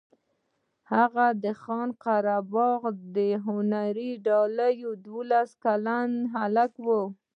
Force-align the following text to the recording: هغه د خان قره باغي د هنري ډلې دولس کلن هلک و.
هغه 0.93 1.25
د 1.43 1.45
خان 1.61 1.89
قره 2.03 2.37
باغي 2.53 2.91
د 3.15 3.17
هنري 3.45 4.11
ډلې 4.27 4.71
دولس 5.07 5.49
کلن 5.63 6.11
هلک 6.35 6.73
و. 6.85 6.87